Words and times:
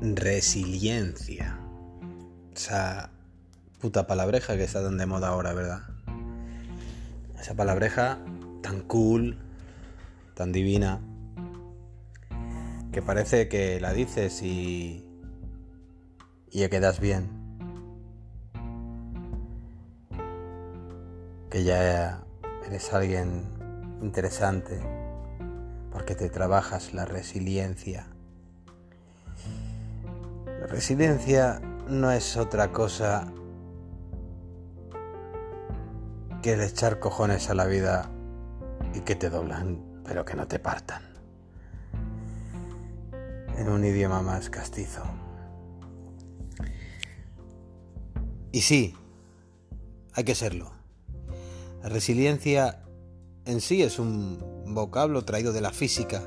resiliencia. 0.00 1.58
Esa 2.54 3.10
puta 3.80 4.06
palabreja 4.06 4.56
que 4.56 4.64
está 4.64 4.82
tan 4.82 4.96
de 4.98 5.06
moda 5.06 5.28
ahora, 5.28 5.52
¿verdad? 5.52 5.82
Esa 7.40 7.54
palabreja 7.54 8.18
tan 8.62 8.80
cool, 8.82 9.38
tan 10.34 10.52
divina, 10.52 11.00
que 12.92 13.02
parece 13.02 13.48
que 13.48 13.80
la 13.80 13.92
dices 13.92 14.42
y, 14.42 15.04
y 16.50 16.60
ya 16.60 16.68
quedas 16.68 17.00
bien. 17.00 17.28
Que 21.50 21.64
ya 21.64 22.24
eres 22.66 22.92
alguien 22.92 23.44
interesante 24.02 24.80
porque 25.92 26.14
te 26.14 26.28
trabajas 26.28 26.92
la 26.92 27.04
resiliencia 27.04 28.06
resiliencia 30.68 31.60
no 31.88 32.12
es 32.12 32.36
otra 32.36 32.72
cosa 32.72 33.32
que 36.42 36.52
el 36.52 36.60
echar 36.60 37.00
cojones 37.00 37.48
a 37.50 37.54
la 37.54 37.66
vida 37.66 38.10
y 38.94 39.00
que 39.00 39.16
te 39.16 39.30
doblan, 39.30 40.02
pero 40.04 40.24
que 40.24 40.34
no 40.34 40.46
te 40.46 40.58
partan. 40.58 41.02
En 43.56 43.68
un 43.68 43.84
idioma 43.84 44.22
más 44.22 44.50
castizo. 44.50 45.02
Y 48.52 48.60
sí, 48.60 48.94
hay 50.12 50.24
que 50.24 50.34
serlo. 50.34 50.72
La 51.82 51.88
resiliencia 51.88 52.82
en 53.44 53.60
sí 53.60 53.82
es 53.82 53.98
un 53.98 54.64
vocablo 54.66 55.24
traído 55.24 55.52
de 55.52 55.60
la 55.60 55.70
física. 55.72 56.22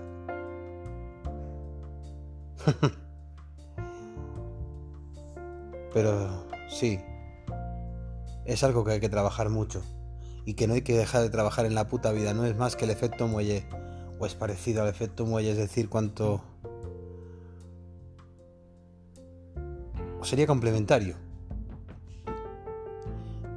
Pero 5.94 6.48
sí, 6.70 7.00
es 8.46 8.64
algo 8.64 8.84
que 8.84 8.94
hay 8.94 9.00
que 9.00 9.10
trabajar 9.10 9.50
mucho 9.50 9.82
y 10.46 10.56
que 10.56 10.68
no 10.68 10.74
hay 10.74 10.82
que 10.82 10.98
dejar 10.98 11.22
de 11.22 11.30
trabajar 11.30 11.66
en 11.66 11.76
la 11.76 11.88
puta 11.88 12.12
vida. 12.12 12.34
No 12.34 12.46
es 12.46 12.56
más 12.56 12.76
que 12.76 12.86
el 12.86 12.92
efecto 12.92 13.28
muelle 13.28 13.66
o 14.20 14.26
es 14.26 14.36
parecido 14.36 14.84
al 14.84 14.90
efecto 14.90 15.26
muelle, 15.26 15.52
es 15.52 15.58
decir, 15.58 15.90
cuanto... 15.90 16.44
o 20.20 20.24
sería 20.24 20.46
complementario. 20.48 21.16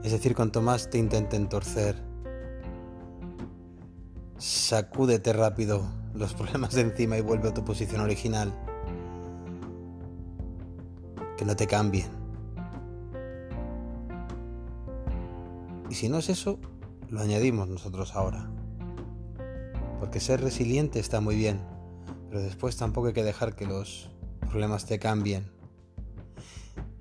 Es 0.02 0.12
decir, 0.12 0.34
cuanto 0.34 0.60
más 0.60 0.90
te 0.90 0.98
intenten 0.98 1.48
torcer, 1.48 1.96
sacúdete 4.38 5.32
rápido 5.32 5.82
los 6.14 6.34
problemas 6.34 6.74
de 6.74 6.82
encima 6.82 7.16
y 7.16 7.22
vuelve 7.22 7.48
a 7.48 7.55
tu 7.55 7.64
posición 7.64 8.00
original. 8.00 8.52
Que 11.36 11.44
no 11.44 11.56
te 11.56 11.66
cambien. 11.66 12.23
Y 15.90 15.94
si 15.94 16.08
no 16.08 16.18
es 16.18 16.28
eso, 16.28 16.58
lo 17.08 17.20
añadimos 17.20 17.68
nosotros 17.68 18.14
ahora. 18.14 18.50
Porque 20.00 20.20
ser 20.20 20.40
resiliente 20.40 20.98
está 20.98 21.20
muy 21.20 21.36
bien, 21.36 21.60
pero 22.28 22.42
después 22.42 22.77
tampoco 22.77 23.08
hay 23.08 23.12
que 23.14 23.22
dejar 23.24 23.54
que 23.54 23.66
los 23.66 24.10
problemas 24.40 24.86
te 24.86 24.98
cambien. 24.98 25.50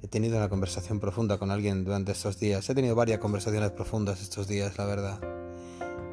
He 0.02 0.08
tenido 0.08 0.38
una 0.38 0.50
conversación 0.50 1.00
profunda 1.00 1.38
con 1.38 1.50
alguien 1.50 1.84
durante 1.86 2.11
estos 2.11 2.39
días. 2.39 2.70
He 2.70 2.76
tenido 2.76 2.95
varias 2.95 3.20
conversaciones 3.20 3.72
profundas 3.72 4.22
estos 4.22 4.48
días, 4.48 4.78
la 4.78 4.86
verdad. 4.86 5.20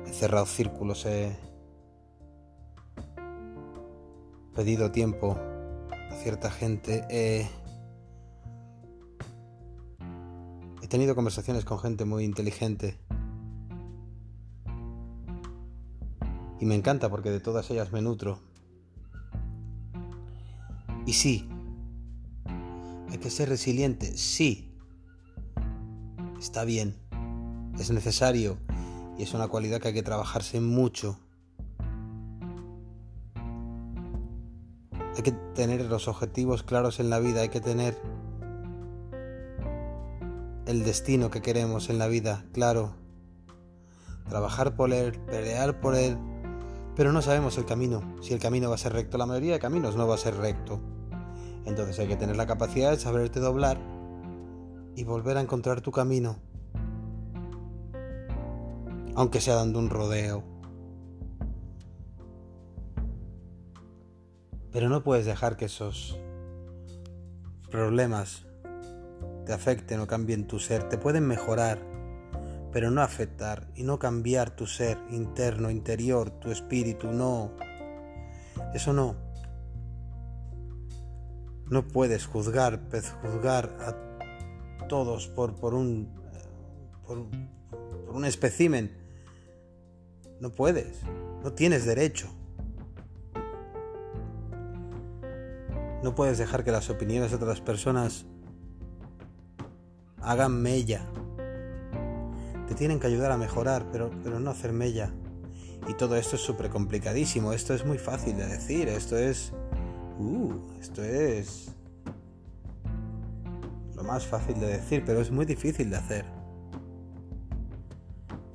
He 0.07 0.13
cerrado 0.13 0.47
círculos, 0.47 1.05
he 1.07 1.37
pedido 4.55 4.91
tiempo 4.91 5.39
a 6.11 6.15
cierta 6.17 6.51
gente, 6.51 7.05
he 7.09 7.49
tenido 10.91 11.15
conversaciones 11.15 11.65
con 11.65 11.79
gente 11.79 12.05
muy 12.05 12.25
inteligente. 12.25 12.99
Y 16.59 16.67
me 16.67 16.75
encanta 16.75 17.09
porque 17.09 17.31
de 17.31 17.39
todas 17.39 17.71
ellas 17.71 17.93
me 17.93 18.03
nutro. 18.03 18.41
Y 21.07 21.13
sí, 21.13 21.49
hay 23.09 23.19
que 23.19 23.31
ser 23.31 23.49
resiliente, 23.49 24.19
sí. 24.19 24.75
Está 26.39 26.65
bien, 26.65 26.97
es 27.79 27.91
necesario 27.93 28.59
y 29.17 29.23
es 29.23 29.33
una 29.33 29.47
cualidad 29.47 29.81
que 29.81 29.89
hay 29.89 29.95
que 29.95 30.03
trabajarse 30.03 30.61
mucho. 30.61 31.21
Hay 35.17 35.23
que 35.23 35.33
tener 35.55 35.85
los 35.85 36.09
objetivos 36.09 36.65
claros 36.65 36.99
en 36.99 37.11
la 37.11 37.21
vida, 37.21 37.43
hay 37.43 37.49
que 37.49 37.61
tener 37.61 37.97
el 40.71 40.85
destino 40.85 41.33
que 41.33 41.43
queremos 41.43 41.91
en 41.91 41.99
la 41.99 42.07
vida, 42.07 42.45
claro. 42.53 42.95
Trabajar 44.29 44.77
por 44.77 44.93
él, 44.93 45.19
pelear 45.27 45.81
por 45.81 45.97
él, 45.97 46.17
pero 46.95 47.13
no 47.13 47.23
sabemos 47.23 47.59
el 47.59 47.65
camino, 47.65 48.17
si 48.23 48.35
el 48.35 48.39
camino 48.39 48.69
va 48.69 48.77
a 48.77 48.79
ser 48.79 48.93
recto. 48.93 49.19
La 49.19 49.27
mayoría 49.27 49.55
de 49.55 49.59
caminos 49.59 49.97
no 49.97 50.07
va 50.07 50.15
a 50.15 50.19
ser 50.19 50.37
recto. 50.37 50.81
Entonces 51.65 51.99
hay 51.99 52.07
que 52.07 52.15
tener 52.15 52.37
la 52.37 52.47
capacidad 52.47 52.93
de 52.93 52.99
saberte 52.99 53.41
doblar 53.41 53.81
y 54.95 55.03
volver 55.03 55.39
a 55.39 55.41
encontrar 55.41 55.81
tu 55.81 55.91
camino. 55.91 56.37
Aunque 59.17 59.41
sea 59.41 59.57
dando 59.57 59.81
un 59.81 59.91
rodeo. 59.91 60.45
Pero 64.71 64.89
no 64.89 65.03
puedes 65.03 65.27
dejar 65.27 65.57
que 65.57 65.65
esos 65.65 66.17
problemas 67.73 68.47
te 69.51 69.55
afecten 69.55 69.99
o 69.99 70.07
cambien 70.07 70.47
tu 70.47 70.61
ser, 70.61 70.89
te 70.89 70.97
pueden 70.97 71.27
mejorar, 71.27 71.81
pero 72.71 72.93
no 72.93 73.03
afectar 73.03 73.67
y 73.75 73.83
no 73.83 73.99
cambiar 73.99 74.55
tu 74.55 74.69
ser 74.69 74.97
interno, 75.11 75.73
interior, 75.73 76.31
tu 76.31 76.53
espíritu, 76.53 77.11
no. 77.11 77.51
Eso 78.75 78.93
no. 78.93 79.17
No 81.69 81.89
puedes 81.89 82.27
juzgar, 82.27 82.81
juzgar 83.23 83.77
a 83.81 84.87
todos 84.87 85.27
por, 85.27 85.57
por 85.57 85.75
un 85.75 86.15
por, 87.05 87.27
por 88.07 88.15
un 88.15 88.25
espécimen. 88.25 88.97
No 90.39 90.53
puedes, 90.53 91.03
no 91.43 91.55
tienes 91.55 91.85
derecho. 91.87 92.29
No 96.05 96.15
puedes 96.15 96.39
dejar 96.39 96.63
que 96.63 96.71
las 96.71 96.89
opiniones 96.89 97.31
de 97.31 97.37
otras 97.37 97.61
personas 97.61 98.27
hagan 100.31 100.63
mella. 100.63 101.07
Te 102.69 102.77
tienen 102.77 103.01
que 103.01 103.09
ayudar 103.09 103.33
a 103.33 103.37
mejorar, 103.37 103.87
pero, 103.91 104.13
pero 104.23 104.39
no 104.39 104.51
hacer 104.51 104.73
mella. 104.73 105.13
Y 105.89 105.95
todo 105.95 106.15
esto 106.15 106.37
es 106.37 106.43
súper 106.43 106.71
complicadísimo. 106.71 107.53
Esto 107.53 107.75
es 107.75 107.85
muy 107.85 107.99
fácil 107.99 108.37
de 108.37 108.47
decir. 108.47 108.89
Esto 108.89 109.19
es... 109.19 109.53
Uh, 110.21 110.53
esto 110.81 111.03
es... 111.03 111.75
Lo 113.97 114.05
más 114.05 114.25
fácil 114.25 114.61
de 114.61 114.69
decir, 114.69 115.03
pero 115.05 115.21
es 115.21 115.33
muy 115.33 115.47
difícil 115.47 115.91
de 115.91 115.97
hacer. 115.97 116.25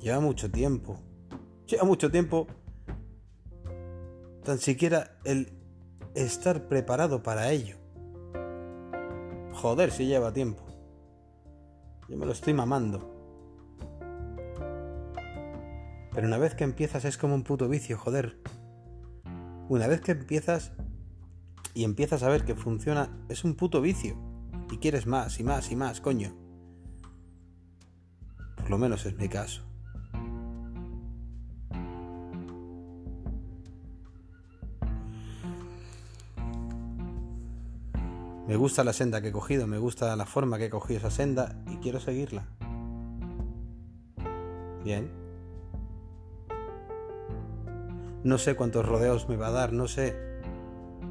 Lleva 0.00 0.20
mucho 0.20 0.50
tiempo. 0.50 0.98
Lleva 1.66 1.84
mucho 1.84 2.10
tiempo. 2.10 2.46
Tan 4.44 4.58
siquiera 4.58 5.18
el 5.24 5.52
estar 6.14 6.68
preparado 6.68 7.22
para 7.22 7.50
ello. 7.50 7.76
Joder, 9.52 9.90
si 9.90 10.06
lleva 10.06 10.32
tiempo. 10.32 10.65
Yo 12.08 12.16
me 12.16 12.26
lo 12.26 12.32
estoy 12.32 12.54
mamando. 12.54 13.12
Pero 16.12 16.28
una 16.28 16.38
vez 16.38 16.54
que 16.54 16.64
empiezas 16.64 17.04
es 17.04 17.18
como 17.18 17.34
un 17.34 17.42
puto 17.42 17.68
vicio, 17.68 17.98
joder. 17.98 18.40
Una 19.68 19.86
vez 19.86 20.00
que 20.00 20.12
empiezas 20.12 20.72
y 21.74 21.84
empiezas 21.84 22.22
a 22.22 22.28
ver 22.28 22.44
que 22.44 22.54
funciona, 22.54 23.10
es 23.28 23.44
un 23.44 23.54
puto 23.54 23.80
vicio. 23.80 24.16
Y 24.70 24.78
quieres 24.78 25.06
más 25.06 25.38
y 25.40 25.44
más 25.44 25.70
y 25.70 25.76
más, 25.76 26.00
coño. 26.00 26.34
Por 28.56 28.70
lo 28.70 28.78
menos 28.78 29.04
es 29.04 29.16
mi 29.16 29.28
caso. 29.28 29.65
Me 38.46 38.54
gusta 38.54 38.84
la 38.84 38.92
senda 38.92 39.20
que 39.20 39.28
he 39.28 39.32
cogido, 39.32 39.66
me 39.66 39.78
gusta 39.78 40.14
la 40.14 40.24
forma 40.24 40.56
que 40.56 40.66
he 40.66 40.70
cogido 40.70 40.98
esa 40.98 41.10
senda 41.10 41.56
y 41.66 41.78
quiero 41.78 41.98
seguirla. 41.98 42.46
Bien. 44.84 45.10
No 48.22 48.38
sé 48.38 48.54
cuántos 48.54 48.86
rodeos 48.86 49.28
me 49.28 49.36
va 49.36 49.48
a 49.48 49.50
dar, 49.50 49.72
no 49.72 49.88
sé 49.88 50.16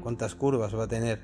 cuántas 0.02 0.34
curvas 0.34 0.74
va 0.74 0.84
a 0.84 0.88
tener. 0.88 1.20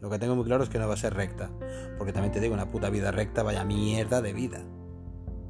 Lo 0.00 0.10
que 0.10 0.18
tengo 0.18 0.34
muy 0.34 0.44
claro 0.44 0.64
es 0.64 0.70
que 0.70 0.80
no 0.80 0.88
va 0.88 0.94
a 0.94 0.96
ser 0.96 1.14
recta. 1.14 1.50
Porque 1.98 2.12
también 2.12 2.32
te 2.32 2.40
digo, 2.40 2.52
una 2.52 2.72
puta 2.72 2.90
vida 2.90 3.12
recta, 3.12 3.44
vaya 3.44 3.64
mierda 3.64 4.20
de 4.20 4.32
vida. 4.32 4.60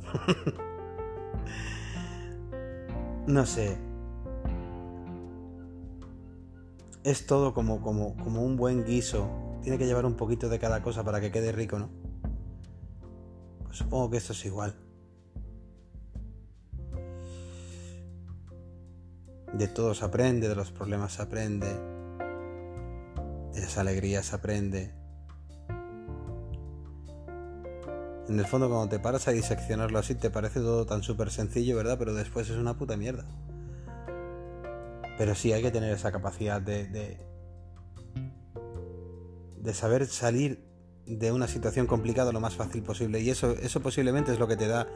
no 3.26 3.46
sé. 3.46 3.78
Es 7.04 7.26
todo 7.26 7.54
como, 7.54 7.80
como, 7.80 8.16
como 8.18 8.42
un 8.42 8.56
buen 8.56 8.84
guiso 8.84 9.53
tiene 9.64 9.78
que 9.78 9.86
llevar 9.86 10.04
un 10.04 10.14
poquito 10.14 10.50
de 10.50 10.58
cada 10.58 10.82
cosa 10.82 11.02
para 11.02 11.22
que 11.22 11.32
quede 11.32 11.50
rico, 11.50 11.78
¿no? 11.78 11.88
Pues 13.64 13.78
supongo 13.78 14.10
que 14.10 14.18
esto 14.18 14.34
es 14.34 14.44
igual. 14.44 14.74
De 19.54 19.66
todo 19.68 19.94
se 19.94 20.04
aprende, 20.04 20.48
de 20.48 20.54
los 20.54 20.70
problemas 20.70 21.14
se 21.14 21.22
aprende, 21.22 21.66
de 23.54 23.60
las 23.60 23.78
alegrías 23.78 24.26
se 24.26 24.36
aprende. 24.36 24.94
En 28.28 28.38
el 28.38 28.46
fondo 28.46 28.68
cuando 28.68 28.88
te 28.88 28.98
paras 28.98 29.28
a 29.28 29.30
diseccionarlo 29.30 29.98
así 29.98 30.14
te 30.14 30.28
parece 30.28 30.60
todo 30.60 30.84
tan 30.84 31.02
súper 31.02 31.30
sencillo, 31.30 31.76
¿verdad? 31.76 31.96
Pero 31.98 32.12
después 32.12 32.50
es 32.50 32.58
una 32.58 32.76
puta 32.76 32.98
mierda. 32.98 33.24
Pero 35.16 35.34
sí 35.34 35.54
hay 35.54 35.62
que 35.62 35.70
tener 35.70 35.92
esa 35.92 36.12
capacidad 36.12 36.60
de, 36.60 36.86
de, 36.88 37.33
de 39.64 39.72
saber 39.72 40.06
salir 40.06 40.62
de 41.06 41.32
una 41.32 41.48
situación 41.48 41.86
complicada 41.86 42.32
lo 42.32 42.40
más 42.40 42.54
fácil 42.54 42.82
posible. 42.82 43.20
Y 43.20 43.30
eso, 43.30 43.52
eso 43.52 43.80
posiblemente 43.80 44.32
es 44.32 44.38
lo 44.38 44.46
que 44.46 44.56
te 44.56 44.68
da 44.68 44.86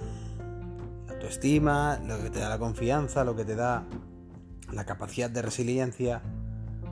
la 1.06 1.14
autoestima, 1.14 1.98
lo 2.06 2.22
que 2.22 2.30
te 2.30 2.38
da 2.38 2.50
la 2.50 2.58
confianza, 2.58 3.24
lo 3.24 3.34
que 3.34 3.46
te 3.46 3.56
da 3.56 3.86
la 4.70 4.84
capacidad 4.84 5.30
de 5.30 5.40
resiliencia. 5.40 6.22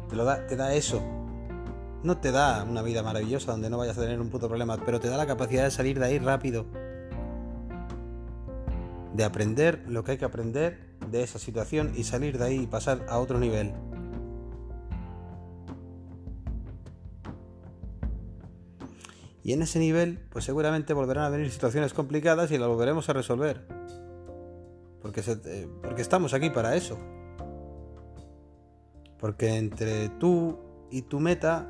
Te, 0.08 0.16
lo 0.16 0.24
da, 0.24 0.46
te 0.46 0.56
da 0.56 0.74
eso. 0.74 1.02
No 2.02 2.16
te 2.16 2.32
da 2.32 2.64
una 2.64 2.80
vida 2.80 3.02
maravillosa 3.02 3.52
donde 3.52 3.68
no 3.68 3.78
vayas 3.78 3.98
a 3.98 4.00
tener 4.00 4.20
un 4.20 4.30
puto 4.30 4.48
problema, 4.48 4.78
pero 4.84 4.98
te 4.98 5.08
da 5.08 5.18
la 5.18 5.26
capacidad 5.26 5.64
de 5.64 5.70
salir 5.70 5.98
de 5.98 6.06
ahí 6.06 6.18
rápido. 6.18 6.64
De 9.12 9.24
aprender 9.24 9.84
lo 9.86 10.02
que 10.02 10.12
hay 10.12 10.18
que 10.18 10.24
aprender 10.24 10.96
de 11.10 11.22
esa 11.22 11.38
situación 11.38 11.92
y 11.94 12.04
salir 12.04 12.38
de 12.38 12.44
ahí 12.44 12.62
y 12.62 12.66
pasar 12.66 13.04
a 13.08 13.18
otro 13.18 13.38
nivel. 13.38 13.74
Y 19.46 19.52
en 19.52 19.62
ese 19.62 19.78
nivel, 19.78 20.18
pues 20.30 20.44
seguramente 20.44 20.92
volverán 20.92 21.26
a 21.26 21.28
venir 21.28 21.52
situaciones 21.52 21.94
complicadas 21.94 22.50
y 22.50 22.58
las 22.58 22.66
volveremos 22.66 23.08
a 23.08 23.12
resolver. 23.12 23.64
Porque, 25.00 25.22
eh, 25.24 25.68
porque 25.84 26.02
estamos 26.02 26.34
aquí 26.34 26.50
para 26.50 26.74
eso. 26.74 26.98
Porque 29.20 29.54
entre 29.54 30.08
tú 30.08 30.58
y 30.90 31.02
tu 31.02 31.20
meta 31.20 31.68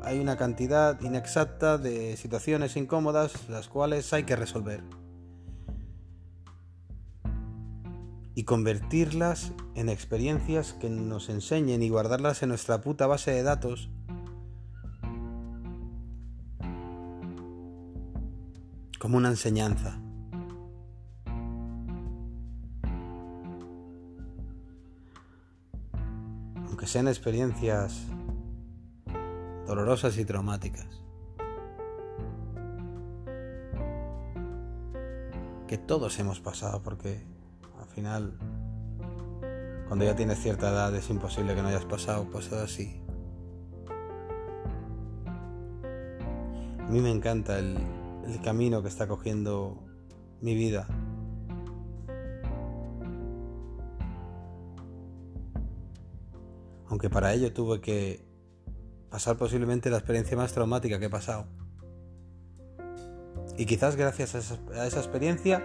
hay 0.00 0.20
una 0.20 0.36
cantidad 0.36 1.00
inexacta 1.00 1.76
de 1.76 2.16
situaciones 2.16 2.76
incómodas 2.76 3.48
las 3.48 3.66
cuales 3.66 4.12
hay 4.12 4.22
que 4.22 4.36
resolver. 4.36 4.84
Y 8.36 8.44
convertirlas 8.44 9.50
en 9.74 9.88
experiencias 9.88 10.74
que 10.74 10.88
nos 10.88 11.30
enseñen 11.30 11.82
y 11.82 11.88
guardarlas 11.88 12.44
en 12.44 12.50
nuestra 12.50 12.80
puta 12.80 13.08
base 13.08 13.32
de 13.32 13.42
datos 13.42 13.90
como 18.98 19.16
una 19.16 19.28
enseñanza. 19.28 19.98
Aunque 26.66 26.86
sean 26.86 27.08
experiencias 27.08 28.06
dolorosas 29.66 30.16
y 30.18 30.24
traumáticas. 30.24 30.86
Que 35.66 35.78
todos 35.78 36.18
hemos 36.18 36.40
pasado 36.40 36.82
porque 36.82 37.24
al 37.80 37.88
final 37.88 38.38
cuando 39.88 40.04
ya 40.04 40.16
tienes 40.16 40.40
cierta 40.40 40.70
edad 40.70 40.94
es 40.94 41.10
imposible 41.10 41.54
que 41.54 41.62
no 41.62 41.68
hayas 41.68 41.84
pasado 41.84 42.30
cosas 42.30 42.54
así. 42.54 43.00
A 46.78 46.88
mí 46.88 47.00
me 47.00 47.10
encanta 47.10 47.58
el, 47.58 47.76
el 48.28 48.40
camino 48.40 48.82
que 48.82 48.88
está 48.88 49.06
cogiendo 49.06 49.82
mi 50.40 50.54
vida. 50.54 50.86
Aunque 56.88 57.10
para 57.10 57.32
ello 57.32 57.52
tuve 57.52 57.80
que 57.80 58.24
pasar 59.10 59.36
posiblemente 59.36 59.90
la 59.90 59.98
experiencia 59.98 60.36
más 60.36 60.52
traumática 60.52 60.98
que 60.98 61.06
he 61.06 61.10
pasado. 61.10 61.46
Y 63.56 63.64
quizás 63.66 63.96
gracias 63.96 64.34
a 64.34 64.38
esa, 64.86 64.98
experiencia 64.98 65.64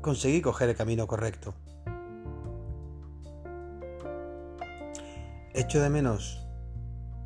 conseguí 0.00 0.40
coger 0.40 0.70
el 0.70 0.76
camino 0.76 1.06
correcto. 1.06 1.54
Echo 5.54 5.80
de 5.80 5.90
menos. 5.90 6.38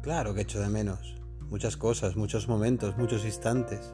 Claro 0.03 0.35
que 0.35 0.43
echo 0.43 0.61
de 0.61 0.69
menos 0.69 1.16
muchas 1.51 1.77
cosas, 1.77 2.17
muchos 2.17 2.49
momentos, 2.49 2.97
muchos 2.97 3.25
instantes. 3.25 3.93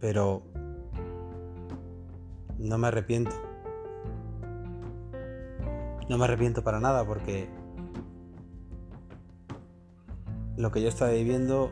Pero 0.00 0.42
no 2.58 2.78
me 2.78 2.88
arrepiento. 2.88 3.32
No 6.08 6.18
me 6.18 6.24
arrepiento 6.24 6.64
para 6.64 6.80
nada 6.80 7.04
porque 7.04 7.48
lo 10.56 10.70
que 10.70 10.82
yo 10.82 10.88
estaba 10.88 11.12
viviendo, 11.12 11.70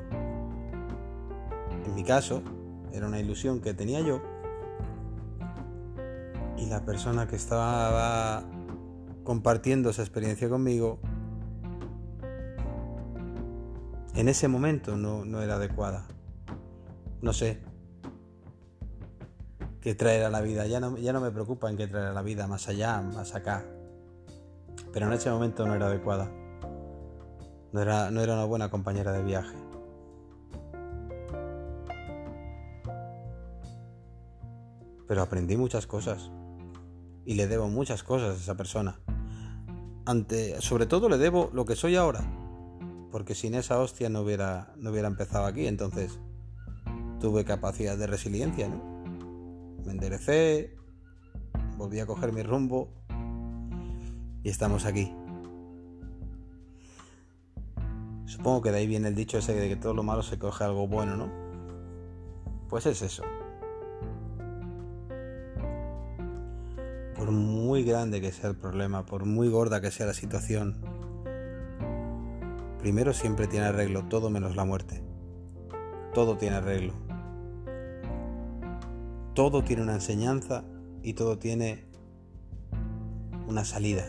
en 1.84 1.94
mi 1.94 2.04
caso, 2.04 2.42
era 2.92 3.06
una 3.06 3.20
ilusión 3.20 3.60
que 3.60 3.74
tenía 3.74 4.00
yo 4.00 4.20
y 6.56 6.66
la 6.66 6.84
persona 6.84 7.26
que 7.26 7.36
estaba 7.36 8.44
compartiendo 9.24 9.90
esa 9.90 10.02
experiencia 10.02 10.48
conmigo, 10.48 11.00
en 14.14 14.28
ese 14.28 14.48
momento 14.48 14.96
no, 14.96 15.24
no 15.24 15.42
era 15.42 15.54
adecuada. 15.54 16.06
No 17.22 17.32
sé 17.32 17.62
qué 19.80 19.94
traerá 19.94 20.30
la 20.30 20.40
vida. 20.40 20.66
Ya 20.66 20.80
no, 20.80 20.96
ya 20.98 21.12
no 21.12 21.20
me 21.20 21.30
preocupa 21.30 21.70
en 21.70 21.76
qué 21.76 21.86
traerá 21.86 22.12
la 22.12 22.22
vida, 22.22 22.46
más 22.46 22.68
allá, 22.68 23.00
más 23.00 23.34
acá. 23.34 23.64
Pero 24.92 25.06
en 25.06 25.12
ese 25.12 25.30
momento 25.30 25.66
no 25.66 25.74
era 25.74 25.86
adecuada. 25.86 26.30
No 27.72 27.80
era, 27.80 28.10
no 28.10 28.20
era 28.20 28.34
una 28.34 28.44
buena 28.44 28.70
compañera 28.70 29.12
de 29.12 29.22
viaje. 29.22 29.56
Pero 35.06 35.22
aprendí 35.22 35.56
muchas 35.56 35.86
cosas. 35.86 36.30
Y 37.24 37.34
le 37.34 37.46
debo 37.46 37.68
muchas 37.68 38.02
cosas 38.02 38.36
a 38.36 38.40
esa 38.40 38.56
persona 38.56 38.98
sobre 40.60 40.86
todo 40.86 41.08
le 41.08 41.18
debo 41.18 41.50
lo 41.52 41.64
que 41.64 41.76
soy 41.76 41.96
ahora, 41.96 42.20
porque 43.10 43.34
sin 43.34 43.54
esa 43.54 43.78
hostia 43.78 44.08
no 44.08 44.20
hubiera, 44.22 44.72
no 44.76 44.90
hubiera 44.90 45.08
empezado 45.08 45.46
aquí, 45.46 45.66
entonces 45.66 46.18
tuve 47.20 47.44
capacidad 47.44 47.96
de 47.96 48.06
resiliencia, 48.06 48.68
¿no? 48.68 48.82
Me 49.84 49.92
enderecé, 49.92 50.76
volví 51.76 52.00
a 52.00 52.06
coger 52.06 52.32
mi 52.32 52.42
rumbo 52.42 52.88
y 54.42 54.48
estamos 54.48 54.84
aquí. 54.84 55.12
Supongo 58.26 58.62
que 58.62 58.70
de 58.70 58.78
ahí 58.78 58.86
viene 58.86 59.08
el 59.08 59.14
dicho 59.14 59.38
ese 59.38 59.54
de 59.54 59.68
que 59.68 59.76
todo 59.76 59.94
lo 59.94 60.02
malo 60.02 60.22
se 60.22 60.38
coge 60.38 60.64
algo 60.64 60.86
bueno, 60.86 61.16
¿no? 61.16 61.30
Pues 62.68 62.86
es 62.86 63.02
eso. 63.02 63.22
Muy 67.70 67.84
grande 67.84 68.20
que 68.20 68.32
sea 68.32 68.50
el 68.50 68.56
problema, 68.56 69.06
por 69.06 69.26
muy 69.26 69.48
gorda 69.48 69.80
que 69.80 69.92
sea 69.92 70.04
la 70.04 70.12
situación, 70.12 70.74
primero 72.80 73.12
siempre 73.12 73.46
tiene 73.46 73.66
arreglo, 73.66 74.08
todo 74.08 74.28
menos 74.28 74.56
la 74.56 74.64
muerte. 74.64 75.04
Todo 76.12 76.36
tiene 76.36 76.56
arreglo. 76.56 76.94
Todo 79.36 79.62
tiene 79.62 79.82
una 79.82 79.94
enseñanza 79.94 80.64
y 81.04 81.14
todo 81.14 81.38
tiene 81.38 81.86
una 83.46 83.64
salida. 83.64 84.04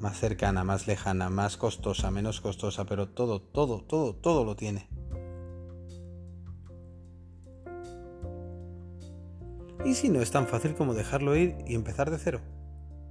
Más 0.00 0.18
cercana, 0.18 0.64
más 0.64 0.88
lejana, 0.88 1.30
más 1.30 1.56
costosa, 1.56 2.10
menos 2.10 2.40
costosa, 2.40 2.84
pero 2.84 3.10
todo, 3.10 3.40
todo, 3.40 3.80
todo, 3.80 4.16
todo 4.16 4.44
lo 4.44 4.56
tiene. 4.56 4.88
¿Y 9.84 9.94
si 9.94 10.08
no 10.08 10.22
es 10.22 10.30
tan 10.30 10.46
fácil 10.46 10.74
como 10.74 10.94
dejarlo 10.94 11.36
ir 11.36 11.56
y 11.66 11.74
empezar 11.74 12.10
de 12.10 12.16
cero? 12.18 12.40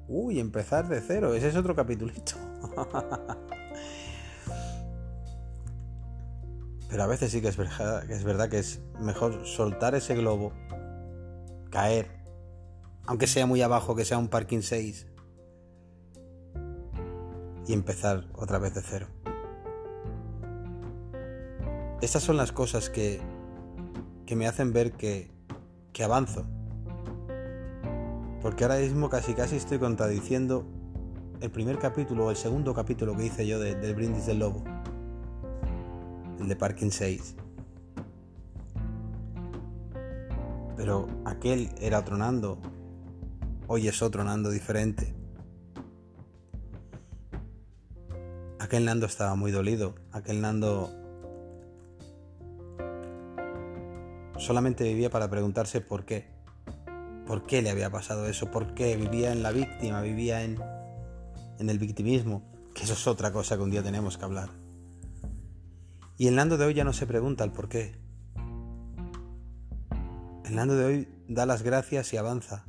Uy, 0.08 0.40
empezar 0.40 0.88
de 0.88 1.02
cero, 1.02 1.36
ese 1.36 1.50
es 1.50 1.56
otro 1.56 1.76
capitulito. 1.76 2.34
Pero 6.90 7.04
a 7.04 7.08
veces 7.08 7.32
sí 7.32 7.42
que 7.42 7.48
es, 7.48 7.58
verdad, 7.58 8.50
que 8.50 8.60
es 8.60 8.80
mejor 9.00 9.46
soltar 9.48 9.96
ese 9.96 10.16
globo, 10.16 10.52
caer, 11.72 12.08
aunque 13.06 13.28
sea 13.28 13.46
muy 13.46 13.62
abajo, 13.62 13.96
que 13.96 14.06
sea 14.06 14.18
un 14.18 14.28
parking 14.28 14.62
6, 14.62 15.08
y 17.68 17.74
empezar 17.74 18.28
otra 18.36 18.60
vez 18.60 18.76
de 18.76 18.82
cero. 18.82 19.08
Estas 22.02 22.22
son 22.22 22.38
las 22.38 22.52
cosas 22.52 22.90
que, 22.90 23.22
que 24.26 24.36
me 24.36 24.46
hacen 24.48 24.74
ver 24.74 24.92
que, 24.92 25.32
que 25.94 26.04
avanzo, 26.04 26.46
Porque 28.44 28.66
ahora 28.66 28.76
mismo 28.76 29.10
casi 29.10 29.34
casi 29.34 29.56
estoy 29.56 29.80
contradiciendo 29.80 30.66
el 31.40 31.50
primer 31.50 31.80
capítulo 31.80 32.26
o 32.26 32.30
el 32.30 32.36
segundo 32.36 32.74
capítulo 32.74 33.16
que 33.16 33.28
hice 33.28 33.48
yo 33.48 33.58
del 33.58 33.80
de 33.80 33.94
Brindis 33.94 34.26
del 34.26 34.40
Lobo. 34.40 34.66
El 36.42 36.50
de 36.50 36.56
Parking 36.58 36.90
6. 36.90 37.36
Pero 40.76 41.08
aquel 41.24 41.70
era 41.80 42.00
otro 42.00 42.18
Nando. 42.18 42.60
Hoy 43.68 43.88
es 43.88 44.02
otro 44.02 44.26
Nando 44.26 44.50
diferente. 44.50 45.16
Aquel 48.60 48.84
Nando 48.84 49.06
estaba 49.06 49.36
muy 49.36 49.52
dolido. 49.52 49.96
Aquel 50.12 50.42
Nando 50.42 50.90
solamente 54.38 54.84
vivía 54.84 55.10
para 55.10 55.30
preguntarse 55.30 55.80
por 55.80 56.04
qué. 56.04 56.33
¿Por 57.26 57.46
qué 57.46 57.62
le 57.62 57.70
había 57.70 57.90
pasado 57.90 58.28
eso? 58.28 58.52
¿Por 58.52 58.74
qué 58.74 58.98
vivía 58.98 59.32
en 59.32 59.44
la 59.44 59.52
víctima? 59.52 60.02
Vivía 60.02 60.44
en, 60.44 60.60
en 61.60 61.70
el 61.70 61.80
victimismo. 61.80 62.44
Que 62.74 62.84
eso 62.84 62.94
es 62.94 63.08
otra 63.08 63.32
cosa 63.32 63.56
que 63.56 63.64
un 63.64 63.72
día 63.72 63.84
tenemos 63.84 64.18
que 64.18 64.26
hablar. 64.26 64.50
Y 66.18 66.28
el 66.28 66.36
Nando 66.36 66.58
de 66.58 66.66
hoy 66.66 66.74
ya 66.74 66.84
no 66.84 66.94
se 66.94 67.08
pregunta 67.08 67.44
el 67.44 67.52
por 67.52 67.70
qué. 67.70 67.96
El 70.46 70.56
Nando 70.56 70.76
de 70.76 70.86
hoy 70.86 71.08
da 71.28 71.46
las 71.46 71.64
gracias 71.64 72.14
y 72.14 72.18
avanza. 72.18 72.66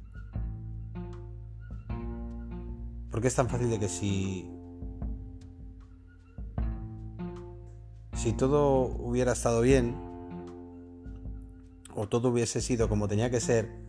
Porque 3.11 3.29
es 3.29 3.35
tan 3.35 3.49
fácil 3.49 3.71
de 3.71 3.79
que 3.79 3.89
si 3.89 4.51
si 8.25 8.33
todo 8.33 8.87
hubiera 8.87 9.33
estado 9.33 9.61
bien, 9.61 9.95
o 11.95 12.09
todo 12.09 12.31
hubiese 12.31 12.61
sido 12.63 12.89
como 12.89 13.07
tenía 13.07 13.31
que 13.31 13.41
ser, 13.41 13.84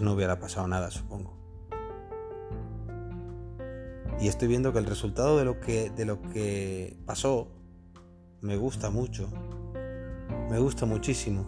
pues 0.00 0.06
no 0.06 0.14
hubiera 0.14 0.40
pasado 0.40 0.66
nada, 0.66 0.90
supongo. 0.90 1.36
Y 4.18 4.28
estoy 4.28 4.48
viendo 4.48 4.72
que 4.72 4.78
el 4.78 4.86
resultado 4.86 5.36
de 5.36 5.44
lo 5.44 5.60
que, 5.60 5.90
de 5.90 6.06
lo 6.06 6.22
que 6.22 6.96
pasó 7.04 7.48
me 8.40 8.56
gusta 8.56 8.88
mucho. 8.88 9.28
Me 10.48 10.58
gusta 10.58 10.86
muchísimo. 10.86 11.46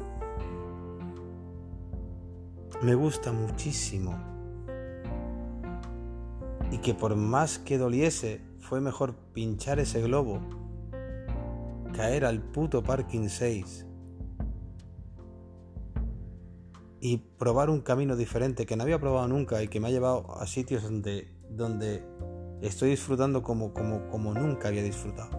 Me 2.82 2.94
gusta 2.94 3.32
muchísimo. 3.32 4.23
Y 6.71 6.76
que 6.76 6.92
por 6.92 7.16
más 7.16 7.59
que 7.59 7.78
doliese, 7.78 8.42
fue 8.61 8.82
mejor 8.82 9.14
pinchar 9.32 9.78
ese 9.78 10.02
globo, 10.02 10.42
caer 11.94 12.26
al 12.26 12.42
puto 12.42 12.82
parking 12.82 13.28
6 13.28 13.87
y 17.04 17.16
probar 17.16 17.68
un 17.68 17.80
camino 17.80 18.14
diferente 18.14 18.64
que 18.64 18.76
no 18.76 18.85
había 18.85 19.00
probado 19.00 19.26
nunca 19.26 19.61
y 19.61 19.66
que 19.66 19.80
me 19.80 19.88
ha 19.88 19.90
llevado 19.90 20.38
a 20.38 20.47
sitios 20.47 20.85
donde, 20.85 21.37
donde 21.50 22.04
estoy 22.61 22.90
disfrutando 22.90 23.42
como, 23.42 23.75
como, 23.75 24.06
como 24.09 24.32
nunca 24.32 24.68
había 24.68 24.85
disfrutado. 24.85 25.30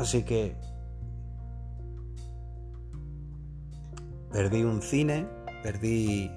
Así 0.00 0.24
que 0.24 0.56
perdí 4.32 4.64
un 4.64 4.82
cine, 4.82 5.28
perdí 5.62 6.28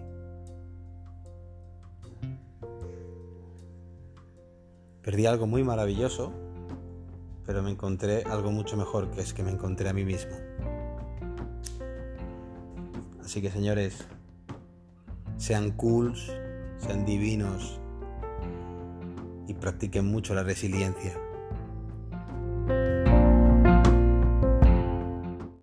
Perdí 5.03 5.25
algo 5.25 5.47
muy 5.47 5.65
maravilloso, 5.65 6.31
pero 7.45 7.61
me 7.61 7.71
encontré 7.71 8.23
algo 8.23 8.51
mucho 8.51 8.77
mejor, 8.77 9.11
que 9.11 9.21
es 9.21 9.33
que 9.33 9.43
me 9.43 9.51
encontré 9.51 9.89
a 9.89 9.93
mí 9.93 10.03
mismo. 10.05 10.31
Así 13.23 13.41
que 13.41 13.49
señores, 13.49 14.05
sean 15.37 15.71
cools, 15.71 16.31
sean 16.77 17.05
divinos 17.05 17.79
y 19.47 19.53
practiquen 19.53 20.05
mucho 20.05 20.33
la 20.33 20.43
resiliencia. 20.43 21.22